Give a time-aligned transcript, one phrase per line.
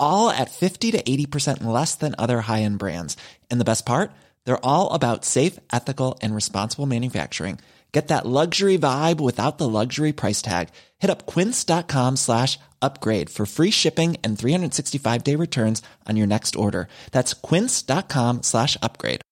[0.00, 3.16] all at 50 to 80% less than other high-end brands.
[3.50, 4.10] And the best part?
[4.44, 7.60] They're all about safe, ethical, and responsible manufacturing.
[7.92, 10.68] Get that luxury vibe without the luxury price tag.
[10.98, 16.86] Hit up quince.com slash upgrade for free shipping and 365-day returns on your next order.
[17.10, 19.22] That's quince.com slash upgrade.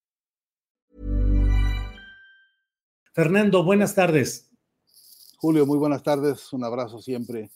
[3.14, 4.48] Fernando, buenas tardes.
[5.40, 6.52] Julio, muy buenas tardes.
[6.52, 7.50] Un abrazo siempre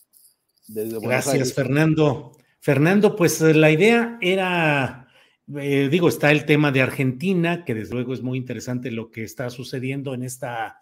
[0.67, 1.53] desde Buenos Gracias, Aires.
[1.53, 2.37] Fernando.
[2.63, 5.09] Fernando, pues eh, la idea era,
[5.53, 9.25] eh, digo, está el tema de Argentina, que desde luego es muy interesante lo que
[9.25, 10.79] está sucediendo en, esta,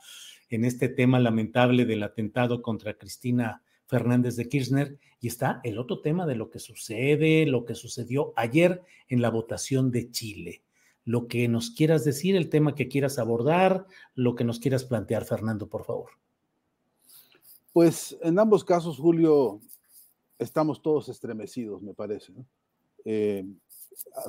[0.52, 6.02] en este tema lamentable del atentado contra Cristina Fernández de Kirchner, y está el otro
[6.02, 10.62] tema de lo que sucede, lo que sucedió ayer en la votación de Chile.
[11.04, 15.26] Lo que nos quieras decir, el tema que quieras abordar, lo que nos quieras plantear,
[15.26, 16.12] Fernando, por favor.
[17.74, 19.62] Pues en ambos casos, Julio,
[20.42, 22.34] estamos todos estremecidos, me parece.
[23.06, 23.46] Eh,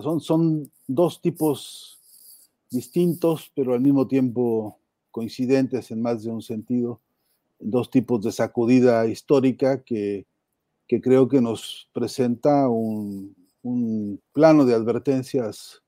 [0.02, 1.98] son, son dos tipos
[2.70, 4.78] distintos, pero al mismo tiempo
[5.10, 7.00] coincidentes en más de un sentido.
[7.58, 10.26] Dos tipos de sacudida histórica que,
[10.86, 15.82] que creo que nos presenta un, un plano de advertencias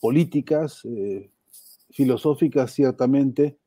[0.00, 1.30] políticas, eh,
[1.90, 3.58] filosóficas ciertamente,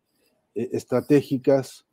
[0.55, 1.85] eh, estratégicas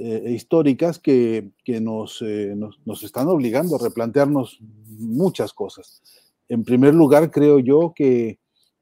[0.00, 6.02] eh, e históricas que, que nos, eh, nos, nos, están obligando a replantearnos muchas cosas.
[6.48, 8.38] En primer lugar, creo yo que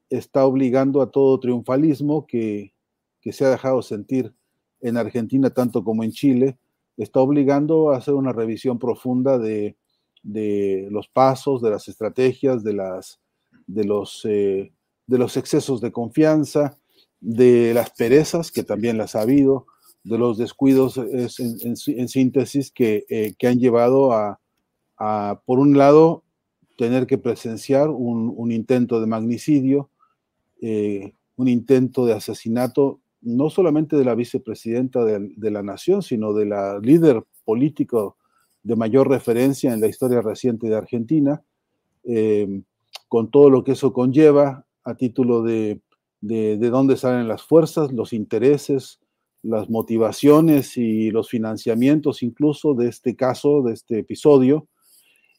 [0.09, 2.73] está obligando a todo triunfalismo que,
[3.21, 4.33] que se ha dejado sentir
[4.81, 6.57] en Argentina tanto como en Chile,
[6.95, 9.75] está obligando a hacer una revisión profunda de,
[10.23, 13.19] de los pasos, de las estrategias, de, las,
[13.67, 14.71] de los eh,
[15.09, 16.77] de los excesos de confianza,
[17.19, 19.65] de las perezas, que también las ha habido,
[20.03, 24.39] de los descuidos en, en, síntesis que, eh, que, han llevado a,
[24.97, 26.23] a, por un lado,
[26.77, 29.89] tener que presenciar un, un intento de magnicidio,
[30.61, 36.33] eh, un intento de asesinato, no solamente de la vicepresidenta de, de, la nación, sino
[36.33, 38.17] de la líder político
[38.63, 41.41] de mayor referencia en la historia reciente de Argentina,
[42.03, 42.61] eh,
[43.07, 45.81] con todo lo que eso conlleva, a título de,
[46.21, 48.98] de, de, dónde salen las fuerzas, los intereses,
[49.41, 54.67] las motivaciones y los financiamientos incluso de este caso, de este episodio.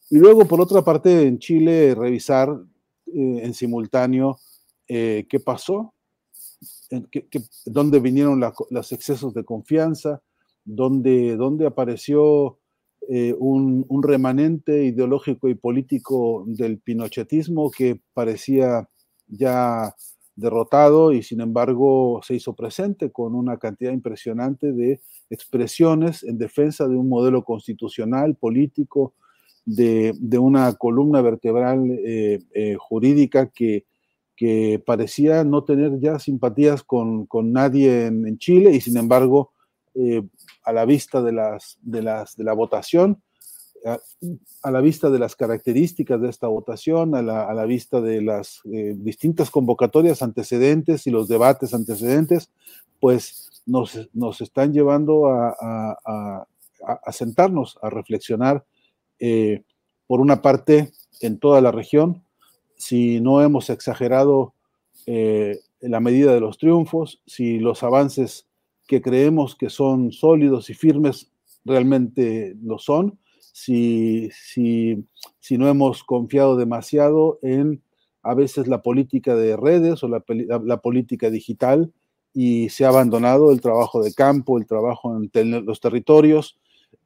[0.08, 2.48] Y luego, por otra parte, en Chile, revisar
[3.06, 4.38] eh, en simultáneo
[4.88, 5.94] eh, qué pasó,
[6.90, 10.22] en qué, qué, dónde vinieron la, los excesos de confianza,
[10.64, 12.58] dónde, dónde apareció
[13.08, 18.88] eh, un, un remanente ideológico y político del pinochetismo que parecía
[19.26, 19.94] ya
[20.40, 26.88] derrotado y sin embargo se hizo presente con una cantidad impresionante de expresiones en defensa
[26.88, 29.14] de un modelo constitucional, político,
[29.64, 33.84] de, de una columna vertebral eh, eh, jurídica que,
[34.34, 39.52] que, parecía no tener ya simpatías con, con nadie en, en, Chile y sin embargo
[39.94, 40.22] eh,
[40.64, 43.22] a la vista de, las, de, las, de la votación
[43.84, 48.22] a, la vista de las características de esta votación, a la, a la vista de
[48.22, 52.50] las eh, distintas convocatorias antecedentes y los debates antecedentes,
[53.00, 56.47] pues nos, nos están llevando a, a,
[57.04, 58.65] a, sentarnos, a reflexionar,
[59.18, 59.62] eh,
[60.06, 62.24] por una parte, en toda la región,
[62.77, 64.54] si no hemos exagerado
[65.06, 68.47] eh, la medida de los triunfos, si los avances
[68.86, 71.30] que creemos que son sólidos y firmes
[71.65, 73.18] realmente lo son,
[73.52, 75.04] si, si,
[75.38, 77.82] si no hemos confiado demasiado en
[78.22, 80.22] a veces la política de redes o la,
[80.62, 81.92] la, política digital
[82.34, 86.58] y se ha abandonado el trabajo de campo, el trabajo en los territorios.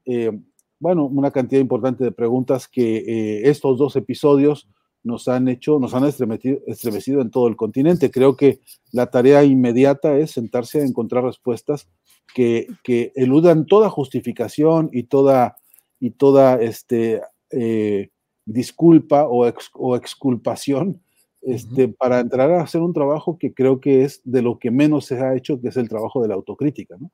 [0.04, 0.32] Eh,
[0.80, 4.68] bueno, una cantidad importante de preguntas que eh, estos dos episodios
[5.02, 8.10] nos han hecho, nos han estremecido, estremecido, en todo el continente.
[8.10, 11.88] Creo que la tarea inmediata es sentarse a encontrar respuestas
[12.34, 15.56] que, que eludan toda justificación y toda,
[16.04, 18.10] y toda este, eh,
[18.44, 21.00] disculpa o, o exculpación
[21.40, 25.06] este, para entrar a hacer un trabajo que creo que es de lo que menos
[25.06, 26.96] se ha hecho, que es el trabajo de la autocrítica.
[27.00, 27.10] ¿no?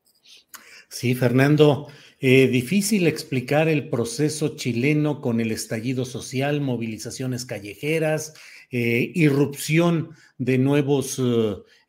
[0.89, 1.87] Sí, Fernando,
[2.19, 8.35] eh, difícil explicar el proceso chileno con el estallido social, movilizaciones callejeras,
[8.73, 11.23] eh, irrupción de nuevos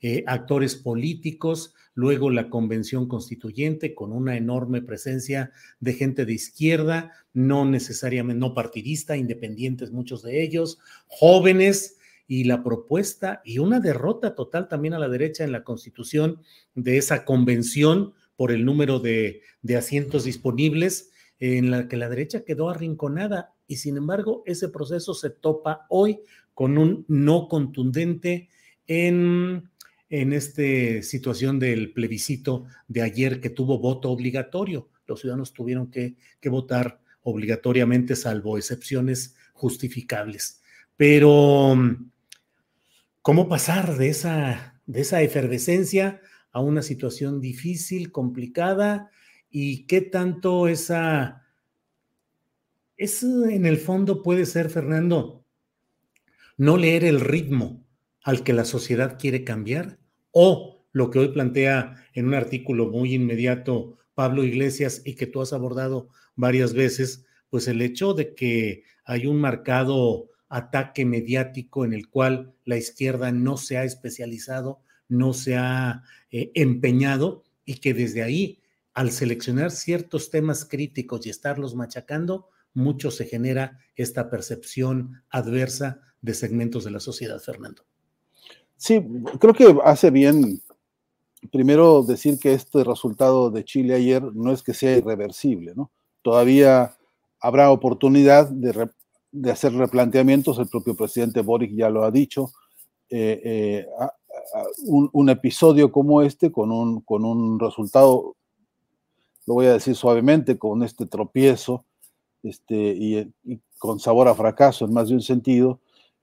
[0.02, 7.12] eh, actores políticos, luego la convención constituyente con una enorme presencia de gente de izquierda,
[7.34, 11.98] no necesariamente, no partidista, independientes muchos de ellos, jóvenes
[12.28, 16.42] y la propuesta y una derrota total también a la derecha en la constitución
[16.76, 19.42] de esa convención por el número de,
[19.78, 23.54] asientos disponibles, en la que la derecha quedó arrinconada.
[23.68, 26.22] Y sin embargo ese proceso se topa hoy
[26.54, 28.50] con un no contundente
[28.88, 29.71] en,
[30.12, 34.90] en esta situación del plebiscito de ayer que tuvo voto obligatorio.
[35.08, 36.18] Los ciudadanos tuvieron que,
[36.50, 40.62] votar obligatoriamente, salvo excepciones justificables.
[40.98, 41.78] Pero,
[43.22, 46.22] ¿cómo pasar de esa, de esa efervescencia
[46.52, 49.12] a una situación difícil, complicada,
[49.50, 51.48] y qué tanto esa,
[52.98, 55.46] eso en el fondo puede ser, Fernando,
[56.58, 57.86] no leer el ritmo
[58.24, 60.00] al que la sociedad quiere cambiar,
[60.32, 65.42] o lo que hoy plantea en un artículo muy inmediato Pablo Iglesias y que tú
[65.42, 71.94] has abordado varias veces, pues el hecho de que hay un marcado ataque mediático en
[71.94, 74.82] el cual la izquierda no se ha especializado
[75.12, 78.62] no se ha eh, empeñado y que desde ahí,
[78.94, 86.34] al seleccionar ciertos temas críticos y estarlos machacando, mucho se genera esta percepción adversa de
[86.34, 87.91] segmentos de la sociedad, Fernando.
[88.82, 89.00] Sí,
[89.40, 90.60] creo que hace bien
[91.52, 95.92] primero decir que este resultado de Chile ayer no es que sea irreversible, ¿no?
[96.24, 96.98] Todavía
[97.40, 98.90] habrá oportunidad de,
[99.52, 102.54] hacer replanteamientos, el propio presidente Boric ya lo ha dicho,
[103.12, 103.88] eh, eh,
[104.88, 108.36] un, episodio como este con un, con un resultado,
[109.46, 111.86] lo voy a decir suavemente, con este tropiezo
[112.42, 113.32] este, y,
[113.78, 115.80] con sabor a fracaso en más de un sentido,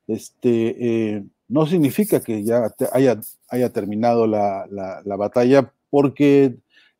[0.08, 6.56] este, eh, no significa que ya haya, haya terminado la, la, batalla, porque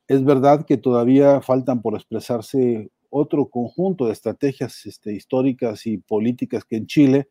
[0.06, 6.64] es verdad que todavía faltan por expresarse otro conjunto de estrategias este, históricas y políticas
[6.64, 7.28] que en Chile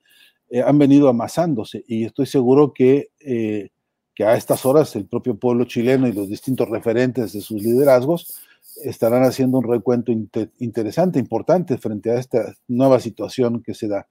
[0.50, 3.70] eh, han venido amasándose y estoy seguro que eh,
[4.18, 8.40] que a estas horas el propio pueblo chileno y los distintos referentes de sus liderazgos
[8.84, 10.12] estarán haciendo un recuento
[10.58, 14.08] interesante, importante frente a esta nueva situación que se da.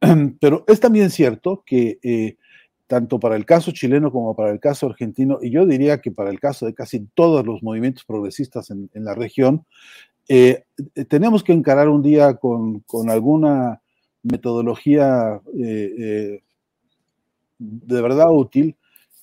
[0.40, 2.38] Pero es también cierto que eh,
[2.92, 6.28] tanto para el caso chileno como para el caso argentino, y yo diría que para
[6.28, 9.64] el caso de casi todos los movimientos progresistas en, la región,
[10.28, 10.64] eh,
[11.08, 13.80] tenemos que encarar un día con, con alguna
[14.22, 16.42] metodología eh,
[17.58, 18.76] de verdad útil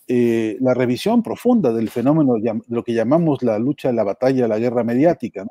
[0.08, 2.38] eh, la revisión profunda del fenómeno
[2.70, 5.46] lo que llamamos la lucha, la batalla, la guerra mediática.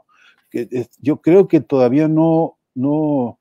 [1.00, 3.38] Yo creo que todavía no, no,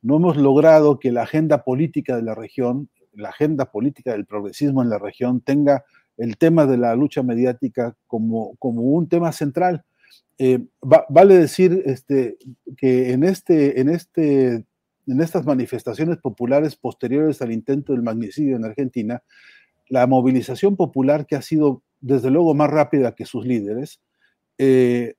[0.00, 4.82] no hemos logrado que la agenda política de la región, la agenda política del progresismo
[4.82, 5.84] en la región tenga
[6.16, 9.84] el tema de la lucha mediática como, como un tema central.
[10.38, 12.36] Eh, vale decir este,
[12.76, 14.64] que en, este, en, este,
[15.06, 19.22] en estas manifestaciones populares posteriores al intento del magnicidio en Argentina,
[19.88, 24.00] la movilización popular que ha sido desde luego más rápida que sus líderes,
[24.58, 25.14] eh,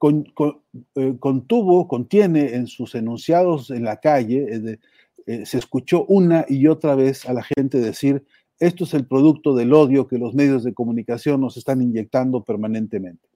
[0.00, 4.78] eh, contuvo, contiene en sus enunciados en la calle,
[5.28, 8.24] eh, se escuchó una y otra vez a la gente decir,
[8.58, 13.28] esto es el producto del odio que los medios de comunicación nos están inyectando permanentemente.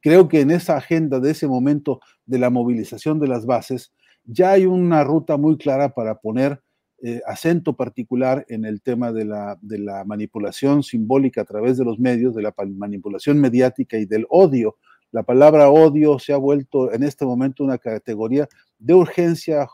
[0.00, 3.92] Creo que en esa agenda de ese momento de la movilización de las bases,
[4.24, 6.60] ya hay una ruta muy clara para poner
[7.00, 11.84] eh, acento particular en el tema de la, de la, manipulación simbólica a través de
[11.84, 14.78] los medios, de la manipulación mediática y del odio.
[15.12, 18.48] La palabra odio se ha vuelto en este momento una categoría
[18.80, 19.68] de urgencia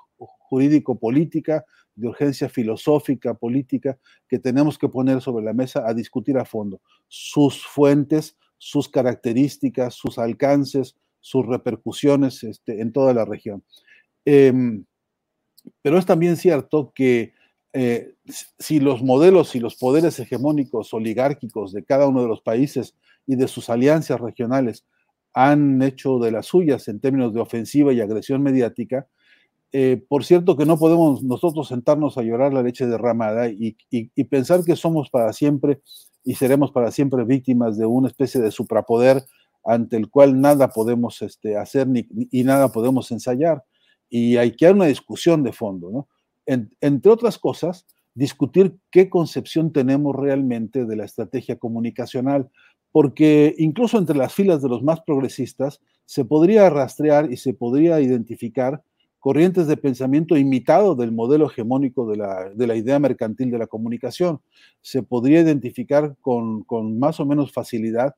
[0.53, 6.45] jurídico-política, de urgencia filosófica, política, que tenemos que poner sobre la mesa a discutir a
[6.45, 6.83] fondo.
[7.09, 13.65] Sus fuentes, sus características, sus alcances, sus repercusiones este, en toda la región.
[14.27, 14.85] Em,
[15.81, 17.33] pero es también cierto que
[17.73, 18.13] eh,
[18.59, 22.95] si los modelos y los poderes hegemónicos oligárquicos de cada uno de los países
[23.27, 24.85] y de sus alianzas regionales
[25.33, 29.07] han hecho de las suyas en términos de ofensiva y agresión mediática,
[29.75, 34.25] Eh, por cierto que no podemos nosotros sentarnos a llorar la leche derramada y, y,
[34.25, 35.81] pensar que somos para siempre
[36.23, 39.23] y seremos para siempre víctimas de una especie de suprapoder
[39.65, 43.65] ante el cual nada podemos este, hacer ni, y nada podemos ensayar.
[44.11, 46.09] Y hay que dar una discusión de fondo, ¿no?
[46.45, 52.51] entre otras cosas, discutir qué concepción tenemos realmente de la estrategia comunicacional,
[52.91, 58.01] porque incluso entre las filas de los más progresistas se podría rastrear y se podría
[58.01, 58.83] identificar
[59.23, 64.41] corrientes de pensamiento imitado del modelo hegemónico de la, idea mercantil de la comunicación.
[64.81, 68.17] Se podría identificar con, con más o menos facilidad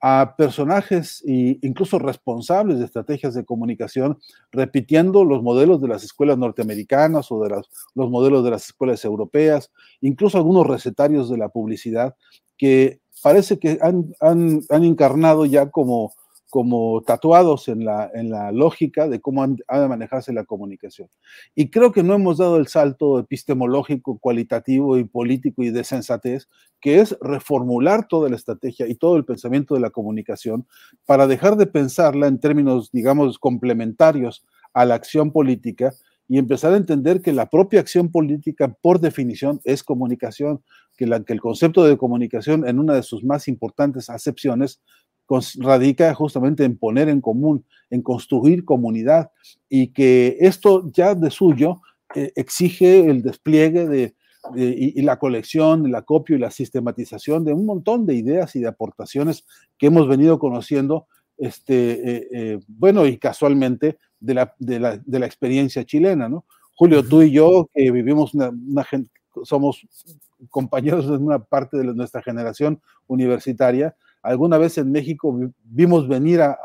[0.00, 4.20] a personajes e incluso responsables de estrategias de comunicación,
[4.52, 9.04] repitiendo los modelos de las escuelas norteamericanas o de las, los modelos de las escuelas
[9.04, 12.14] europeas, incluso algunos recetarios de la publicidad
[12.56, 16.12] que parece que han, han, han encarnado ya como
[16.54, 21.08] como tatuados en la, en la lógica de cómo ha de manejarse la comunicación.
[21.56, 26.46] Y creo que no hemos dado el salto epistemológico, cualitativo y político y de sensatez,
[26.80, 30.64] que es reformular toda la estrategia y todo el pensamiento de la comunicación
[31.06, 35.92] para dejar de pensarla en términos, digamos, complementarios a la acción política
[36.28, 40.62] y empezar a entender que la propia acción política, por definición, es comunicación,
[40.96, 44.80] que, la, que el concepto de comunicación, en una de sus más importantes acepciones,
[45.58, 49.30] radica justamente en poner en común, en construir comunidad
[49.68, 51.80] y que esto ya de suyo
[52.14, 54.14] eh, exige el despliegue de,
[54.54, 58.68] y, la colección, el acopio y la sistematización de un montón de ideas y de
[58.68, 59.46] aportaciones
[59.78, 61.06] que hemos venido conociendo,
[61.38, 66.44] este, eh, eh, bueno, y casualmente de la, de la, de la experiencia chilena, ¿no?
[66.76, 68.86] Julio, tú y yo, que vivimos una, una,
[69.44, 69.86] somos
[70.50, 76.56] compañeros de una parte de nuestra generación universitaria, Alguna vez en México vimos venir a,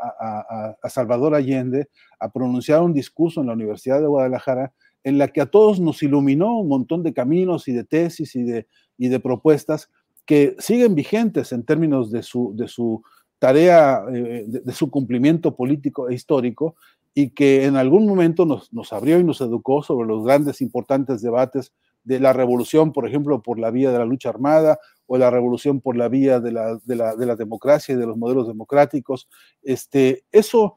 [0.88, 4.72] Salvador Allende a pronunciar un discurso en la Universidad de Guadalajara
[5.04, 8.44] en la que a todos nos iluminó un montón de caminos y de tesis y
[8.44, 9.90] de, y de propuestas
[10.24, 13.02] que siguen vigentes en términos de su, de su
[13.38, 16.76] tarea, eh, de, su cumplimiento político e histórico,
[17.12, 21.20] y que en algún momento nos, nos abrió y nos educó sobre los grandes, importantes
[21.20, 21.74] debates
[22.04, 24.78] de la revolución, por ejemplo, por la vía de la lucha armada,
[25.12, 28.06] o la revolución por la vía de la, de la, de la democracia y de
[28.06, 29.28] los modelos democráticos.
[29.60, 30.76] Este, eso,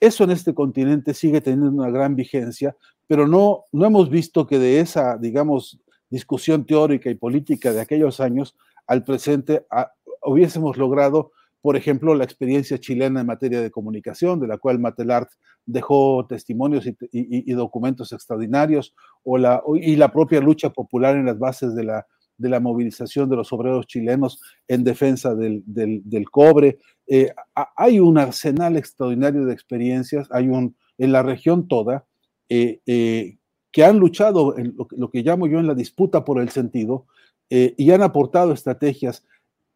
[0.00, 2.74] eso en este continente sigue teniendo una gran vigencia,
[3.06, 8.20] pero no, no hemos visto que de esa, digamos, discusión teórica y política de aquellos
[8.20, 9.66] años al presente
[10.22, 15.28] hubiésemos logrado, por ejemplo, la experiencia chilena en materia de comunicación, de la cual Matelart
[15.66, 21.38] dejó testimonios y, y, documentos extraordinarios, o la, y la propia lucha popular en las
[21.38, 25.62] bases de la de la movilización de los obreros chilenos en defensa del,
[26.30, 26.78] cobre.
[27.06, 27.32] Eh,
[27.76, 32.06] hay un arsenal extraordinario de experiencias, hay un, en la región toda,
[32.48, 33.38] eh, eh,
[33.70, 37.06] que han luchado en lo, que llamo yo en la disputa por el sentido
[37.50, 39.24] y han aportado estrategias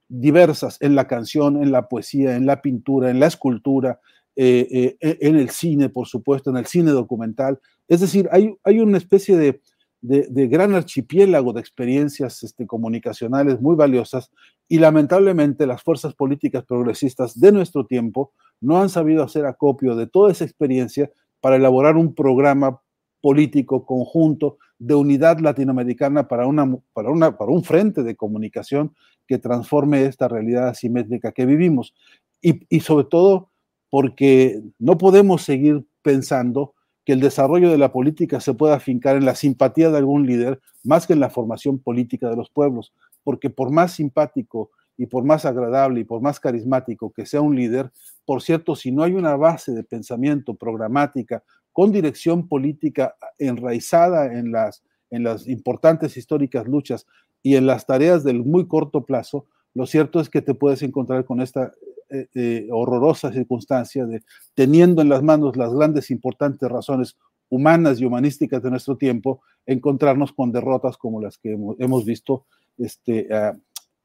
[0.08, 4.00] diversas en la canción, en la poesía, en la pintura, en la escultura,
[4.34, 7.60] en el cine, por supuesto, en el cine documental.
[7.86, 9.60] Es decir, hay, hay una especie de,
[10.00, 14.30] de, gran archipiélago de experiencias este, comunicacionales muy valiosas
[14.68, 20.06] y lamentablemente las fuerzas políticas progresistas de nuestro tiempo no han sabido hacer acopio de
[20.06, 22.80] toda esa experiencia para elaborar un programa
[23.20, 28.94] político conjunto de unidad latinoamericana para, una, para, una, para un frente de comunicación
[29.26, 31.94] que transforme esta realidad asimétrica que vivimos.
[32.40, 33.50] Y, y sobre todo
[33.90, 36.74] porque no podemos seguir pensando
[37.08, 40.60] que el desarrollo de la política se pueda afincar en la simpatía de algún líder
[40.84, 42.92] más que en la formación política de los pueblos,
[43.24, 47.56] porque por más simpático y por más agradable y por más carismático que sea un
[47.56, 47.90] líder,
[48.26, 54.52] por cierto, si no hay una base de pensamiento programática con dirección política enraizada en
[54.52, 57.06] las, en las importantes históricas luchas
[57.42, 61.24] y en las tareas del muy corto plazo, lo cierto es que te puedes encontrar
[61.24, 61.72] con esta
[62.10, 64.22] eh, eh, horrorosa circunstancia de
[64.54, 67.16] teniendo en las manos las grandes importantes razones
[67.50, 72.46] humanas y humanísticas de nuestro tiempo, encontrarnos con derrotas como las que hemos, visto
[72.76, 73.56] este, ah,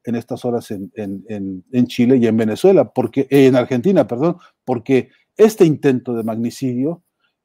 [0.04, 6.14] en estas horas en, Chile y en Venezuela, porque, en Argentina, perdón, porque este intento
[6.14, 7.02] de magnicidio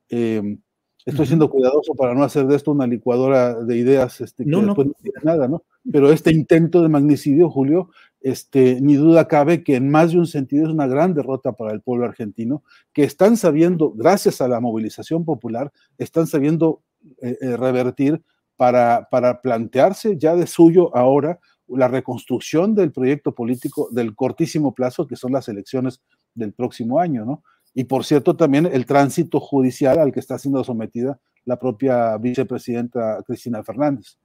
[0.10, 0.60] em,
[1.06, 4.62] Estoy siendo cuidadoso para no hacer de esto una licuadora de ideas este, que no,
[4.62, 4.76] no.
[4.76, 5.64] no nada, ¿no?
[5.92, 7.90] Pero este intento de magnicidio, Julio,
[8.22, 11.72] este, ni duda cabe que en más de un sentido es una gran derrota para
[11.72, 12.64] el pueblo argentino,
[12.94, 16.82] que están sabiendo, gracias a la movilización popular, están sabiendo
[17.22, 18.22] eh, eh, revertir
[18.58, 25.08] para, para plantearse ya de suyo ahora la reconstrucción del proyecto político del cortísimo plazo,
[25.08, 26.02] que son las elecciones
[26.34, 27.44] del próximo año, ¿no?
[27.74, 33.24] Y por cierto, también el tránsito judicial al que está siendo sometida la propia vicepresidenta
[33.26, 34.18] Cristina Fernández.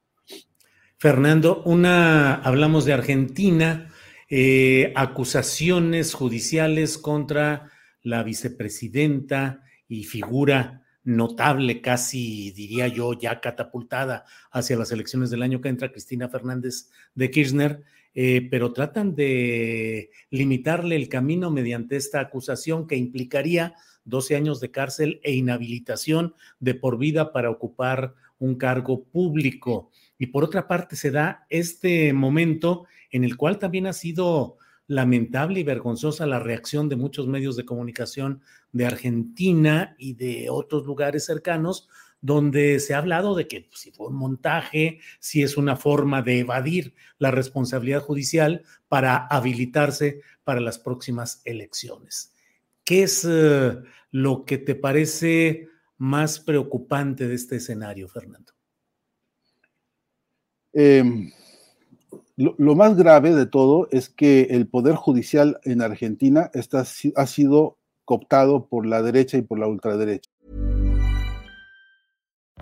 [0.99, 3.91] Fernando, una, hablamos de Argentina,
[4.29, 7.71] eh, acusaciones judiciales contra
[8.03, 15.61] la vicepresidenta y figura notable, casi diría yo, ya catapultada hacia las elecciones del año
[15.61, 17.83] que entra, Cristina Fernández de Kirchner,
[18.15, 24.71] eh, pero tratan de limitarle el camino mediante esta acusación que implicaría 12 años de
[24.71, 29.91] cárcel e inhabilitación de por vida para ocupar un cargo público.
[30.19, 35.61] Y por otra parte, se da este momento en el cual también ha sido lamentable
[35.61, 38.43] y vergonzosa la reacción de muchos medios de comunicación
[38.73, 41.89] de Argentina y de otros lugares cercanos,
[42.25, 46.23] donde se ha hablado de que pues, si fue un montaje, si es una forma
[46.23, 52.33] de evadir la responsabilidad judicial para habilitarse para las próximas elecciones.
[52.83, 53.77] ¿Qué es eh,
[54.11, 58.55] lo que te parece más preocupante de este escenario, Fernando?
[60.73, 61.31] Eh,
[62.37, 67.77] lo, más grave de todo es que el poder judicial en Argentina está, ha sido
[68.07, 70.31] cooptado por la derecha y por la ultraderecha.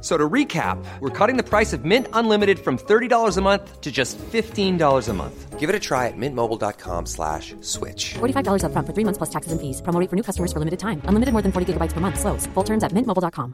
[0.00, 3.90] So to recap, we're cutting the price of Mint Unlimited from $30 a month to
[3.92, 5.58] just $15 a month.
[5.60, 8.14] Give it a try at mintmobile.com slash switch.
[8.14, 9.82] $45 up front for three months plus taxes and fees.
[9.82, 11.02] Promo for new customers for limited time.
[11.04, 12.18] Unlimited more than 40 gigabytes per month.
[12.18, 12.46] Slows.
[12.54, 13.52] Full terms at mintmobile.com.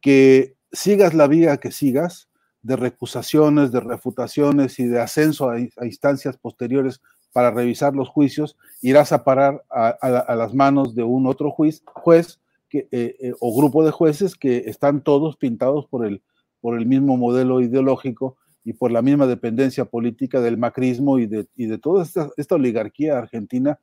[0.00, 2.28] Que sigas la vía que sigas
[2.62, 7.00] de recusaciones, de refutaciones y de ascenso a, a instancias posteriores
[7.32, 11.50] para revisar los juicios, irás a parar a, a, a las manos de un otro
[11.50, 12.40] juez, juez
[12.78, 16.22] eh, eh, o grupo de jueces que están todos pintados por el,
[16.60, 21.46] por el mismo modelo ideológico y por la misma dependencia política del macrismo y de,
[21.54, 23.78] y de toda esta, esta, oligarquía argentina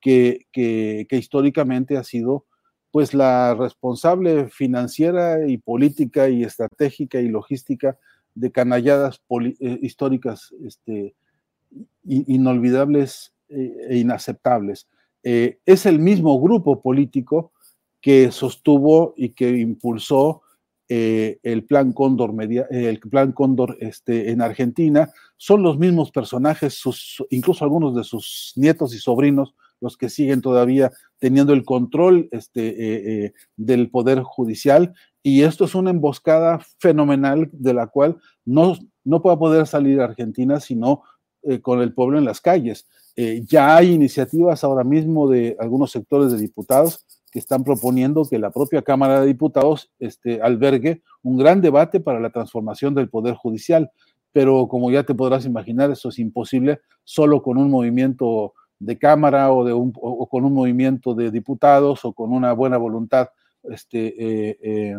[0.00, 2.46] que, que, históricamente ha sido
[2.90, 7.98] pues la responsable financiera y política y estratégica y logística
[8.34, 9.20] de canalladas
[9.60, 11.14] eh, históricas este,
[12.04, 14.88] inolvidables e inaceptables.
[15.22, 17.52] Es el mismo grupo político
[18.00, 20.42] que sostuvo y que impulsó
[20.88, 23.34] eh, el plan Cóndor, media, el plan
[23.80, 25.10] este, en Argentina.
[25.36, 26.80] Son los mismos personajes,
[27.30, 32.68] incluso algunos de sus nietos y sobrinos, los que siguen todavía teniendo el control este,
[32.68, 34.94] eh, eh, del poder judicial.
[35.22, 41.02] Y esto es una emboscada fenomenal de la cual no, no poder salir Argentina sino
[41.42, 42.86] eh, con el pueblo en las calles.
[43.14, 48.38] Eh, ya hay iniciativas ahora mismo de algunos sectores de diputados que están proponiendo que
[48.38, 53.34] la propia Cámara de Diputados este, albergue un gran debate para la transformación del Poder
[53.34, 53.90] Judicial.
[54.32, 59.52] Pero como ya te podrás imaginar, eso es imposible solo con un movimiento de Cámara
[59.52, 63.28] o, de un, con un movimiento de diputados o con una buena voluntad
[63.64, 64.98] este, eh, eh,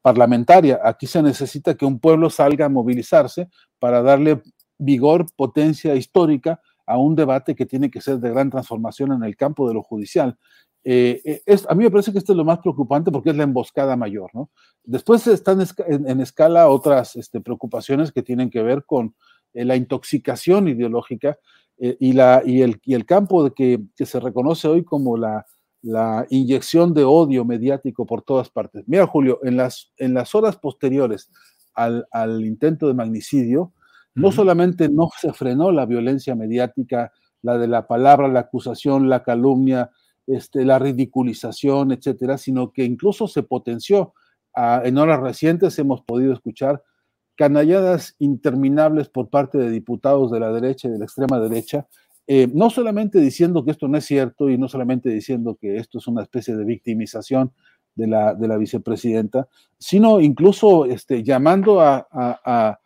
[0.00, 0.80] parlamentaria.
[0.82, 4.42] Aquí se necesita que un pueblo salga a movilizarse para darle
[4.78, 9.36] vigor, potencia histórica a un debate que tiene que ser de gran transformación en el
[9.36, 10.38] campo de lo judicial.
[10.82, 13.36] Eh, eh, es, a mí me parece que esto es lo más preocupante porque es
[13.36, 14.50] la emboscada mayor, ¿no?
[14.82, 19.14] Después están en, en escala otras este, preocupaciones que tienen que ver con
[19.52, 21.38] eh, la intoxicación ideológica
[21.78, 25.18] eh, y, la, y, el, y el campo de que, que se reconoce hoy como
[25.18, 25.44] la,
[25.82, 28.84] la inyección de odio mediático por todas partes.
[28.86, 31.30] Mira, Julio, en las, en las horas posteriores
[31.74, 33.72] al, al intento de magnicidio,
[34.14, 37.12] no solamente no se frenó la violencia mediática,
[37.42, 39.90] la de la palabra, la acusación, la calumnia,
[40.34, 44.14] este, la ridiculización, etcétera, sino que incluso se potenció.
[44.54, 46.82] Ah, en horas recientes hemos podido escuchar
[47.36, 51.86] canalladas interminables por parte de diputados de la derecha y de la extrema derecha,
[52.26, 55.98] eh, no solamente diciendo que esto no es cierto y no solamente diciendo que esto
[55.98, 57.52] es una especie de victimización
[57.94, 62.78] de la, de la vicepresidenta, sino incluso este, llamando a,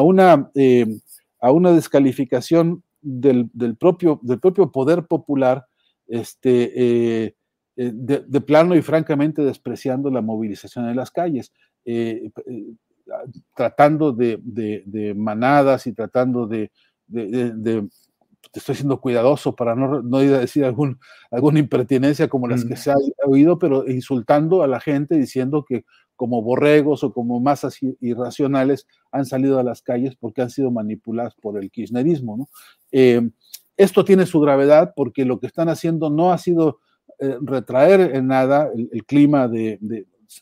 [0.00, 0.86] una, eh,
[1.40, 5.66] a una descalificación del, propio, del propio poder popular
[6.06, 7.34] este, eh,
[7.76, 11.52] eh, de, de, plano y francamente despreciando la movilización en las calles,
[11.84, 12.30] eh,
[13.54, 16.70] tratando de, de, manadas y tratando de,
[18.52, 20.98] estoy siendo cuidadoso para no, no ir a decir algún,
[21.30, 25.84] alguna impertinencia como las que se ha oído, pero insultando a la gente diciendo que
[26.16, 31.34] como borregos o como masas irracionales han salido a las calles porque han sido manipuladas
[31.34, 32.48] por el kirchnerismo.
[32.90, 33.28] Eh,
[33.76, 36.80] esto tiene su gravedad porque lo que están haciendo no ha sido
[37.18, 39.78] eh, retraer en nada el, clima de,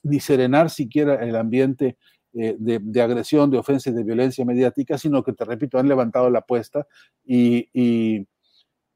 [0.03, 1.97] ni serenar siquiera el ambiente
[2.33, 6.31] eh, de, agresión, de ofensa y de violencia mediática, sino que, te repito, han levantado
[6.31, 6.87] la apuesta
[7.25, 8.27] y, y,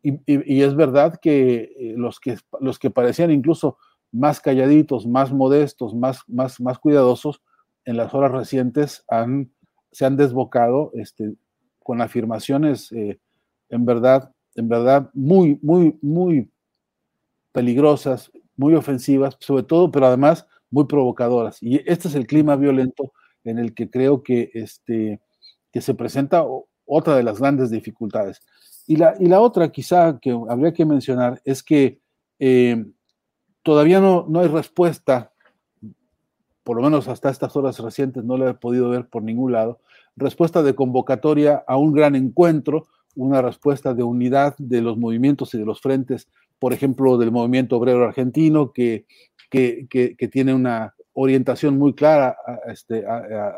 [0.02, 3.76] es verdad que los, que los que parecían incluso
[4.12, 7.42] más calladitos, más modestos, más, más, más cuidadosos,
[7.84, 9.50] en las horas recientes han,
[9.92, 11.34] se han desbocado este,
[11.82, 13.18] con afirmaciones eh,
[13.68, 16.50] en verdad, en verdad muy, muy, muy
[17.52, 21.62] peligrosas, muy ofensivas, sobre todo, pero además muy provocadoras.
[21.62, 23.12] Y este es el clima violento
[23.44, 25.20] en el que creo que, este,
[25.72, 26.44] que se presenta
[26.84, 28.40] otra de las grandes dificultades.
[28.86, 32.00] Y la, y la otra quizá que habría que mencionar es que
[32.38, 32.84] eh,
[33.62, 35.32] todavía no, no hay respuesta,
[36.64, 39.80] por lo menos hasta estas horas recientes no la he podido ver por ningún lado,
[40.16, 45.58] respuesta de convocatoria a un gran encuentro, una respuesta de unidad de los movimientos y
[45.58, 49.06] de los frentes, por ejemplo, del movimiento obrero argentino, que,
[49.50, 53.04] que, que tiene una, orientación muy clara este,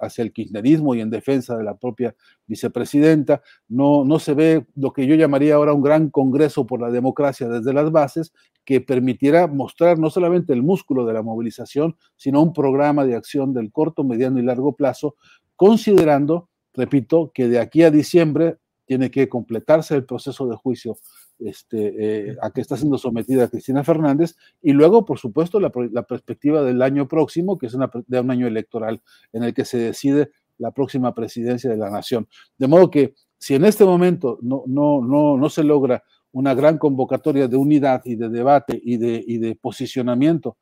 [0.01, 2.15] hacia el kirchnerismo y en defensa de la propia
[2.47, 3.43] vicepresidenta.
[3.69, 7.49] No, no se ve lo que yo llamaría ahora un gran congreso por la democracia
[7.49, 8.33] desde las bases
[8.65, 13.53] que permitiera mostrar no solamente el músculo de la movilización, sino un programa de acción
[13.53, 15.17] del corto, mediano y largo plazo,
[15.55, 18.57] considerando, repito, que de aquí a diciembre
[18.91, 20.99] tiene que completarse el proceso de juicio
[21.39, 26.65] este, eh, a que está siendo sometida Cristina Fernández, y luego, por supuesto, la, perspectiva
[26.65, 27.77] del año próximo, que es
[28.09, 29.01] de un año electoral
[29.33, 32.27] en el que se decide la próxima presidencia de la nación.
[32.59, 36.77] De modo que si en este momento no, no, no, no se logra una gran
[36.77, 40.57] convocatoria de unidad y de debate y de, y de posicionamiento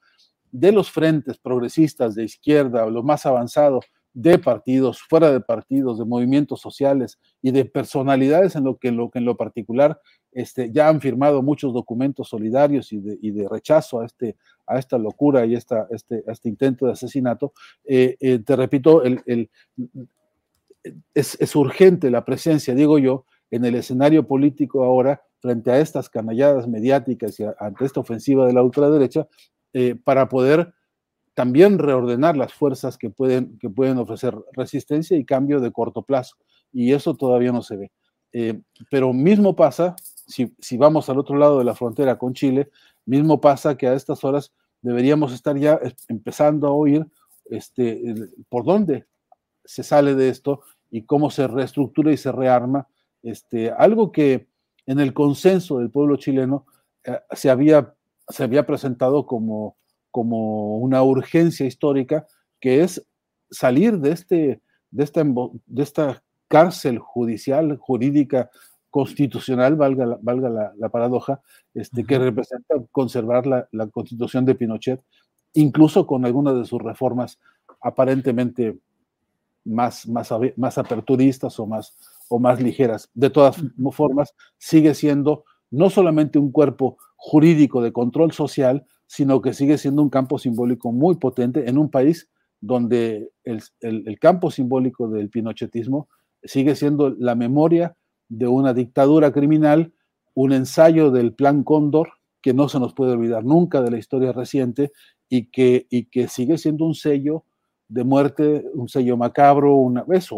[0.52, 3.80] de los frentes progresistas de izquierda o lo más avanzado
[4.20, 8.96] de partidos, fuera de partidos, de movimientos sociales y de personalidades en lo que, en
[8.96, 10.00] lo, en lo particular
[10.32, 15.46] este, ya han firmado muchos documentos solidarios y de, rechazo a, este, a esta locura
[15.46, 17.52] y esta, este, este intento de asesinato.
[17.84, 19.48] Eh, eh, te repito, el,
[21.14, 26.66] es, urgente la presencia, digo yo, en el escenario político ahora frente a estas canalladas
[26.66, 29.28] mediáticas y ante esta ofensiva de la ultraderecha
[29.72, 30.74] eh, para poder
[31.38, 36.34] también reordenar las fuerzas que pueden, que pueden ofrecer resistencia y cambio de corto plazo.
[36.72, 37.92] Y eso todavía no se ve.
[38.90, 42.70] pero mismo pasa si, vamos al otro lado de la frontera con Chile,
[43.06, 47.06] mismo pasa que a estas horas deberíamos estar ya empezando a oír
[47.44, 48.16] este,
[48.48, 49.06] por dónde
[49.64, 52.88] se sale de esto y cómo se reestructura y se rearma.
[53.22, 54.48] Este, algo que
[54.86, 56.66] en el consenso del pueblo chileno
[57.04, 57.94] eh, se, había,
[58.28, 59.76] se había presentado como,
[60.18, 62.26] como una urgencia histórica,
[62.58, 63.06] que es
[63.52, 68.50] salir de, este, de, esta, de esta cárcel judicial, jurídica
[68.90, 71.40] constitucional, valga la, valga la, paradoja,
[71.72, 75.00] este, que representa conservar la, constitución de Pinochet,
[75.54, 77.38] incluso con algunas de sus reformas
[77.80, 78.76] aparentemente
[79.64, 81.96] más, más, más aperturistas o más,
[82.28, 83.08] o más ligeras.
[83.14, 83.56] De todas
[83.92, 90.02] formas, sigue siendo no solamente un cuerpo jurídico de control social, sino que sigue siendo
[90.02, 92.28] un campo simbólico muy potente en un país
[92.60, 96.08] donde el, el campo simbólico del pinochetismo
[96.44, 97.96] sigue siendo la memoria
[98.28, 99.92] de una dictadura criminal,
[100.34, 104.32] un ensayo del Plan Cóndor, que no se nos puede olvidar nunca de la historia
[104.32, 104.92] reciente
[105.28, 107.44] y que, y que sigue siendo un sello
[107.88, 110.36] de muerte, un sello macabro, una, eso,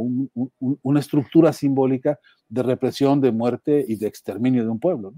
[0.59, 5.15] una estructura simbólica de represión, de muerte y de exterminio de un pueblo.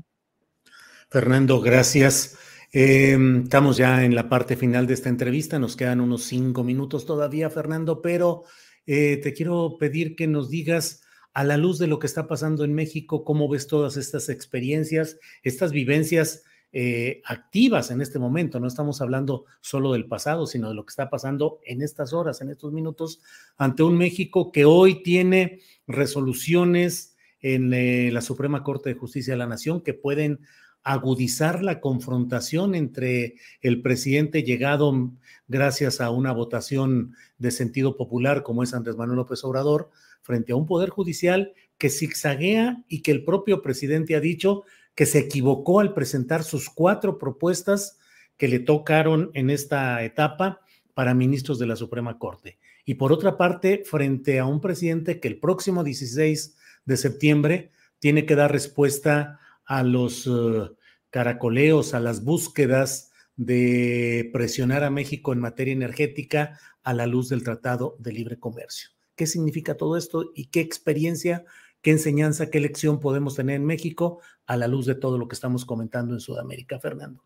[1.11, 2.38] Fernando, gracias.
[2.74, 7.04] Em, estamos ya en la parte final de esta entrevista, nos quedan unos cinco minutos
[7.04, 8.44] todavía, Fernando, pero
[8.87, 11.02] eh, te quiero pedir que nos digas
[11.35, 15.18] a la luz de lo que está pasando en México, cómo ves todas estas experiencias,
[15.42, 18.58] estas vivencias eh, activas en este momento.
[18.58, 22.40] No estamos hablando solo del pasado, sino de lo que está pasando en estas horas,
[22.40, 23.20] en estos minutos,
[23.58, 29.38] ante un México que hoy tiene resoluciones en eh, la Suprema Corte de Justicia de
[29.38, 30.40] la Nación que pueden
[30.85, 35.12] agudizar la confrontación entre el presidente llegado
[35.49, 39.90] gracias a una votación de sentido popular como es Andrés Manuel López Obrador,
[40.23, 44.64] frente a un poder judicial que zigzaguea y que el propio presidente ha dicho
[44.95, 47.99] que se equivocó al presentar sus cuatro propuestas
[48.37, 50.61] que le tocaron en esta etapa
[50.95, 52.59] para ministros de la Suprema Corte.
[52.85, 58.27] Y por otra parte, frente a un presidente que el próximo 16 de septiembre tiene
[58.27, 59.38] que dar respuesta
[59.72, 60.76] a los uh,
[61.08, 67.42] caracoleos, a las búsquedas de presionar a México en materia energética a la luz del
[67.42, 68.90] Tratado de Libre Comercio.
[69.16, 71.46] ¿Qué significa todo esto y qué experiencia,
[71.80, 75.37] qué enseñanza, qué lección podemos tener en México a la luz de todo lo que
[75.37, 77.24] estamos comentando en Sudamérica, Fernando?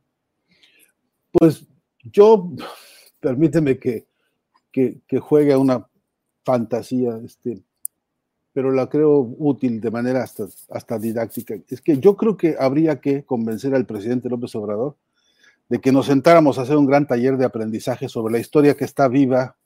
[1.32, 1.66] Pues
[2.04, 2.52] yo,
[3.18, 4.06] permíteme que,
[4.70, 5.90] que, que juegue una
[6.44, 7.64] fantasía, este,
[8.56, 11.56] pero la creo útil de manera hasta, hasta didáctica.
[11.68, 14.96] Es que yo creo que habría que convencer al presidente López Obrador
[15.68, 18.86] de que nos sentáramos a hacer un gran taller de aprendizaje sobre la historia que
[18.86, 19.56] está viva,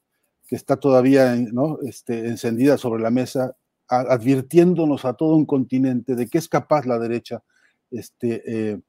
[0.48, 1.78] que está todavía ¿no?
[1.82, 3.54] este, encendida sobre la mesa,
[3.86, 7.44] advirtiéndonos a todo un continente de qué es capaz la derecha,
[7.92, 8.80] este, eh,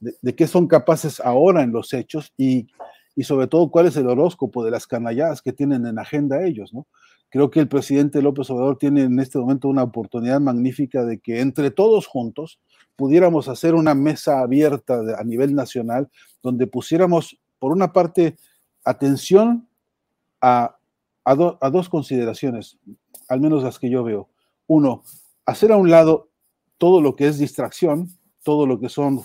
[0.00, 2.66] de, de, qué son capaces ahora en los hechos y,
[3.14, 6.72] y, sobre todo cuál es el horóscopo de las canalladas que tienen en agenda ellos,
[6.72, 6.86] ¿no?
[7.28, 11.40] Creo que el presidente López Obrador tiene en este momento una oportunidad magnífica de que
[11.40, 12.60] entre todos juntos
[12.94, 16.10] pudiéramos hacer una mesa abierta a nivel nacional
[16.42, 18.36] donde pusiéramos, por una parte,
[18.84, 19.66] atención
[20.42, 20.76] a,
[21.24, 22.78] a, do, a dos consideraciones,
[23.28, 24.28] al menos las que yo veo.
[24.66, 25.02] Uno,
[25.46, 26.28] hacer a un lado
[26.76, 28.08] todo lo que es distracción,
[28.42, 29.22] todo lo que son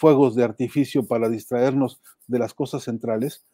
[0.00, 3.44] fuegos de artificio para distraernos de las cosas centrales,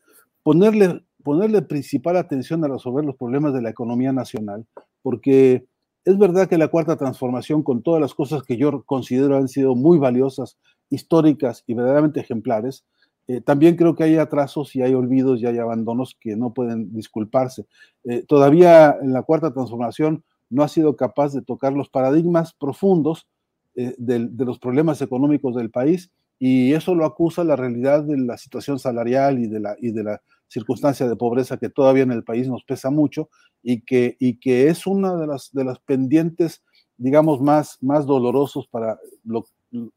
[0.44, 4.64] ponerle ponerle principal atención a resolver los problemas de la economía nacional,
[5.02, 5.66] porque
[6.04, 9.74] es verdad que la cuarta transformación, con todas las cosas que yo considero han sido
[9.74, 10.56] muy valiosas,
[10.88, 12.84] históricas y verdaderamente ejemplares,
[13.26, 16.92] eh, también creo que hay atrasos y hay olvidos y hay abandonos que no pueden
[16.92, 17.66] disculparse.
[18.04, 23.26] Eh, todavía en la cuarta transformación no ha sido capaz de tocar los paradigmas profundos
[23.74, 28.18] eh, de, de los problemas económicos del país y eso lo acusa la realidad de
[28.18, 32.12] la situación salarial y de la, y de la circunstancia de pobreza que todavía en
[32.12, 33.30] el país nos pesa mucho
[33.62, 36.62] y que, y que es una de las, de las pendientes,
[36.96, 39.44] digamos, más, más dolorosos para lo,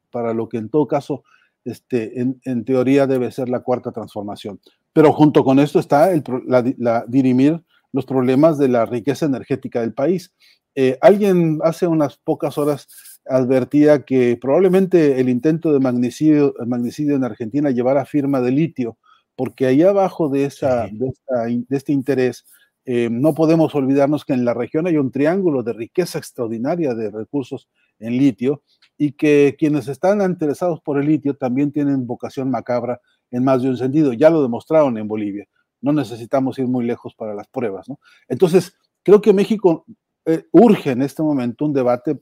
[0.10, 1.24] para lo que en todo caso,
[1.66, 4.60] este, en, en teoría debe ser la cuarta transformación.
[4.94, 9.82] Pero junto con esto está el, la, la, dirimir los problemas de la riqueza energética
[9.82, 10.34] del país.
[10.76, 12.88] Eh, alguien hace unas pocas horas
[13.30, 18.98] advertía que probablemente el intento de magnicidio, magnicidio en Argentina llevara firma de litio,
[19.36, 22.46] porque ahí abajo de, esa, de, esta, de este interés,
[22.86, 27.12] eh, no podemos olvidarnos que en la región hay un triángulo de riqueza extraordinaria de
[27.12, 28.64] recursos en litio
[28.98, 33.70] y que quienes están interesados por el litio también tienen vocación macabra en más de
[33.70, 34.14] un sentido.
[34.14, 35.46] Ya lo demostraron en Bolivia.
[35.82, 37.88] No necesitamos ir muy lejos para las pruebas.
[37.88, 38.00] ¿no?
[38.28, 39.86] Entonces, creo que México
[40.26, 42.20] eh, urge en este momento un debate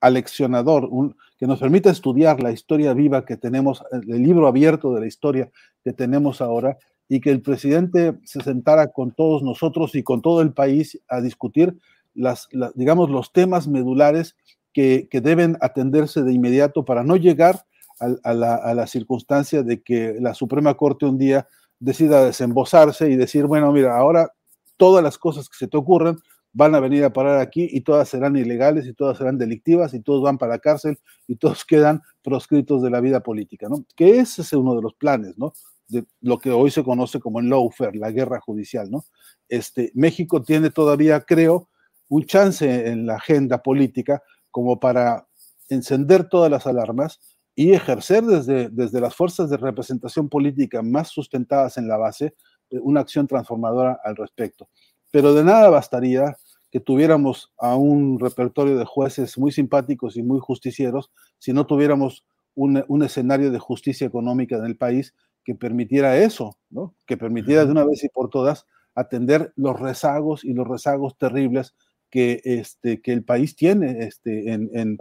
[0.00, 5.00] aleccionador, un, que nos permita estudiar la historia viva que tenemos, el libro abierto de
[5.00, 5.50] la historia
[5.84, 10.42] que tenemos ahora, y que el presidente se sentara con todos nosotros y con todo
[10.42, 11.76] el país a discutir
[12.14, 14.36] las, las digamos, los temas medulares
[14.72, 17.64] que, que, deben atenderse de inmediato para no llegar
[17.98, 21.48] a, a, la, a, la, circunstancia de que la Suprema Corte un día
[21.80, 24.32] decida desembosarse y decir, bueno, mira, ahora
[24.76, 26.16] todas las cosas que se te ocurren
[26.52, 30.00] van a venir a parar aquí y todas serán ilegales y todas serán delictivas y
[30.00, 33.84] todos van para la cárcel y todos quedan proscritos de la vida política, ¿no?
[33.96, 35.52] Que ese es uno de los planes, ¿no?
[35.88, 39.04] De lo que hoy se conoce como el lawfare, la guerra judicial, ¿no?
[39.48, 41.68] Este, México tiene todavía, creo,
[42.08, 45.28] un chance en la agenda política como para
[45.68, 47.20] encender todas las alarmas
[47.54, 52.34] y ejercer desde, desde las fuerzas de representación política más sustentadas en la base
[52.70, 54.68] eh, una acción transformadora al respecto
[55.10, 56.36] pero de nada bastaría
[56.70, 62.24] que tuviéramos a un repertorio de jueces muy simpáticos y muy justicieros si no tuviéramos
[62.54, 66.94] un, un escenario de justicia económica en el país que permitiera eso, ¿no?
[67.06, 71.74] que permitiera de una vez y por todas atender los rezagos y los rezagos terribles
[72.10, 74.98] que, este, que el país tiene este, en, en,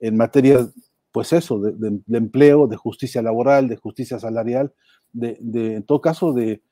[0.00, 0.68] en materia,
[1.10, 4.72] pues eso, de, de, de, empleo, de justicia laboral, de justicia salarial,
[5.12, 6.62] de, de en todo caso, de,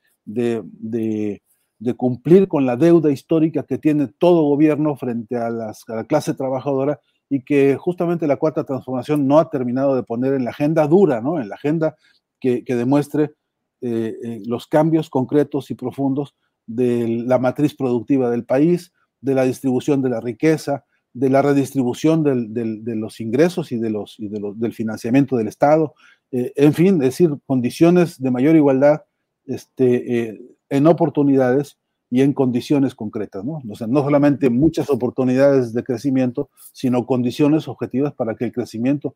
[1.80, 6.04] de cumplir con la deuda histórica que tiene todo gobierno frente a, las, a, la
[6.04, 10.50] clase trabajadora y que justamente la cuarta transformación no ha terminado de poner en la
[10.50, 11.40] agenda dura, ¿no?
[11.40, 11.96] en la agenda
[12.38, 13.32] que, que demuestre
[13.80, 19.44] eh, eh, los cambios concretos y profundos de la matriz productiva del país, de la
[19.44, 24.16] distribución de la riqueza, de la redistribución del, del, de los ingresos y, de los,
[24.18, 25.94] y de los, del financiamiento del Estado,
[26.32, 29.02] eh, en fin, es decir, condiciones de mayor igualdad
[29.46, 30.40] este, eh,
[30.70, 31.78] en oportunidades
[32.10, 33.60] y en condiciones concretas, ¿no?
[33.64, 39.14] No solamente muchas oportunidades de crecimiento, sino condiciones objetivas para que el crecimiento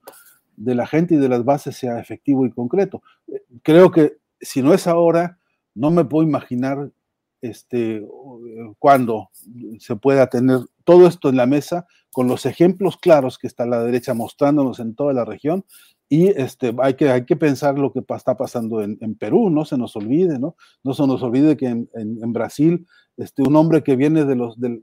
[0.57, 3.03] de la gente y de las bases sea efectivo y concreto.
[3.63, 5.39] Creo que si no es ahora,
[5.75, 6.91] no me puedo imaginar
[7.45, 8.07] este,
[8.79, 9.29] cuando
[9.79, 13.83] se pueda tener todo esto en la mesa con los ejemplos claros que está la
[13.83, 15.65] derecha mostrándonos en toda la región
[16.09, 19.77] y este, hay, que, hay que pensar lo que está pasando en, Perú, no se
[19.77, 20.57] nos olvide, ¿no?
[20.85, 24.59] No se nos olvide que en, en, Brasil, este, un hombre que viene de los,
[24.61, 24.83] del,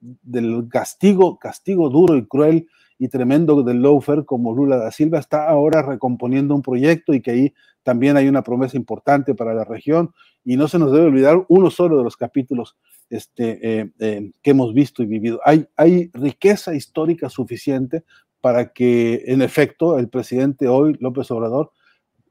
[0.00, 5.48] del castigo, castigo duro y cruel y tremendo del Loafer como Lula da Silva está
[5.48, 10.12] ahora recomponiendo un proyecto y que ahí también hay una promesa importante para la región
[10.44, 12.76] y no se nos debe olvidar uno solo de los capítulos
[13.08, 15.40] este, eh, eh, que hemos visto y vivido.
[15.44, 18.04] Hay, hay riqueza histórica suficiente
[18.40, 21.72] para que, en efecto, el presidente hoy, López Obrador,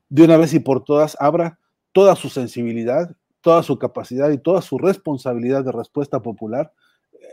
[0.09, 1.59] de una vez y por todas, abra
[1.91, 6.71] toda su sensibilidad, toda su capacidad y toda su responsabilidad de respuesta popular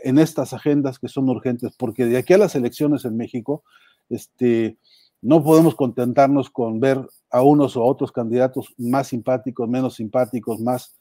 [0.03, 3.63] en estas agendas que son urgentes, porque de aquí a las elecciones en México,
[4.09, 4.77] este,
[5.21, 10.95] no podemos contentarnos con ver a unos o otros candidatos más simpáticos, menos simpáticos, más,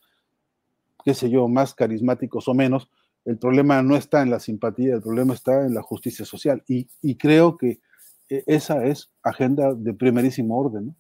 [1.04, 2.88] qué sé yo, más carismáticos o menos.
[3.24, 6.62] El problema no está en la simpatía, el problema está en la justicia social.
[6.68, 7.80] Y, creo que
[8.28, 10.96] eh, esa es agenda de primerísimo orden.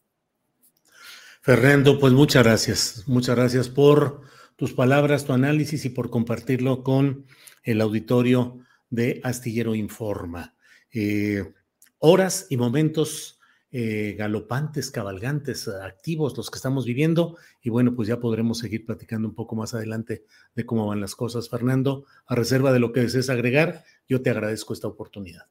[1.40, 3.04] Fernando, pues muchas gracias.
[3.06, 4.22] Muchas gracias por
[4.56, 7.26] tus palabras, tu análisis y por compartirlo con
[7.66, 10.54] el auditorio de Astillero Informa.
[10.92, 11.52] Eh,
[11.98, 13.40] horas y momentos
[13.72, 19.28] eh, galopantes, cabalgantes, activos los que estamos viviendo y bueno, pues ya podremos seguir platicando
[19.28, 20.24] un poco más adelante
[20.54, 21.50] de cómo van las cosas.
[21.50, 25.42] Fernando, a reserva de lo que desees agregar, yo te agradezco esta oportunidad.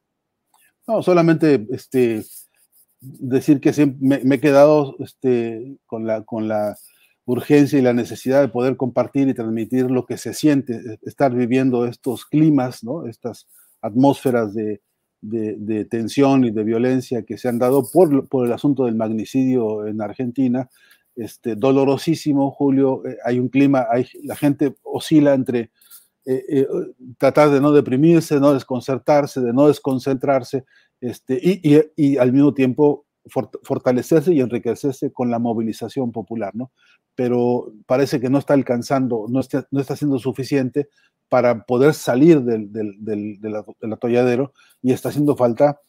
[0.87, 2.23] No, solamente este,
[3.01, 6.77] decir que me, me, he quedado este, con la, con la
[7.25, 11.33] urgencia y la necesidad de poder compartir y transmitir lo que se siente, eh, estar
[11.33, 13.07] viviendo estos climas, ¿no?
[13.07, 13.47] estas
[13.81, 14.81] atmósferas de,
[15.89, 20.69] tensión y de violencia que se han dado por, el asunto del magnicidio en Argentina.
[21.15, 25.71] Este, dolorosísimo, Julio, eh, hay un clima, hay, la gente oscila entre
[26.25, 26.67] eh,
[27.17, 30.65] tratar de no deprimirse, no desconcertarse, de no desconcentrarse,
[30.99, 31.39] este,
[31.95, 36.71] y al mismo tiempo fortalecerse y enriquecerse con la movilización popular, ¿no?
[37.15, 40.89] Pero parece que no está alcanzando, no está, no está siendo suficiente
[41.29, 45.81] para poder salir del, del, del, atolladero y está haciendo falta,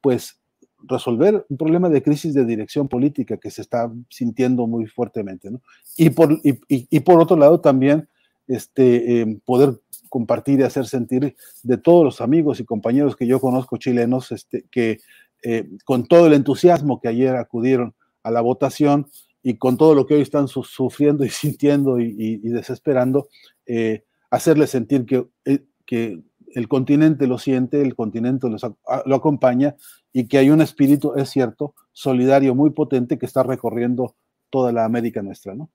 [0.00, 0.38] pues,
[0.84, 5.62] resolver un problema de crisis de dirección política que se está sintiendo muy fuertemente, ¿no?
[5.96, 8.08] Y por, y, y, por otro lado también
[8.48, 13.40] este, eh, poder compartir y hacer sentir de todos los amigos y compañeros que yo
[13.40, 14.98] conozco chilenos este, que
[15.42, 19.10] eh, con todo el entusiasmo que ayer acudieron a la votación
[19.42, 23.28] y con todo lo que hoy están sufriendo y sintiendo y, desesperando,
[23.66, 26.22] eh, hacerles sentir que, eh, que,
[26.54, 29.74] el continente lo siente, el continente lo acompaña
[30.12, 34.16] y que hay un espíritu, es cierto, solidario muy potente que está recorriendo
[34.50, 35.70] toda la América nuestra, ¿no?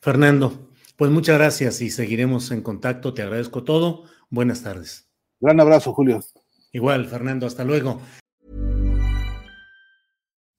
[0.00, 3.14] Fernando, pues muchas gracias y seguiremos en contacto.
[3.14, 4.04] Te agradezco todo.
[4.30, 5.08] Buenas tardes.
[5.40, 6.20] Gran abrazo, Julio.
[6.72, 8.00] Igual, Fernando, hasta luego.